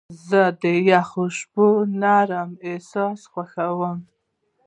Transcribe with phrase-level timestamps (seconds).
[0.27, 1.67] زه د یخو شپو
[2.01, 3.97] نرم احساس خوښوم.